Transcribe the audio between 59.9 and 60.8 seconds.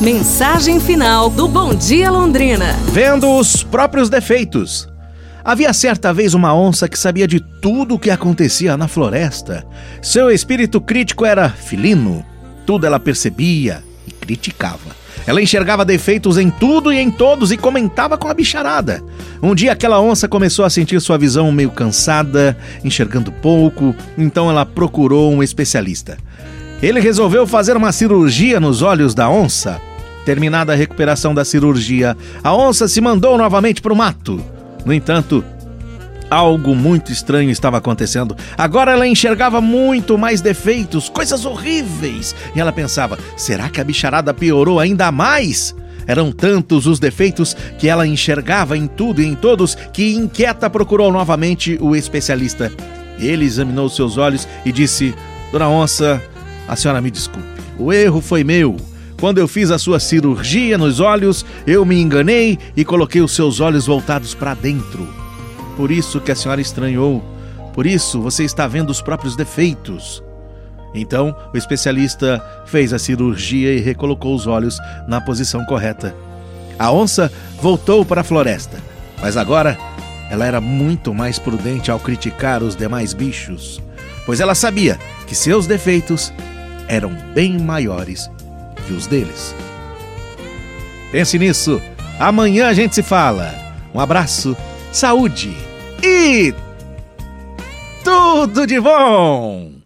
cirurgia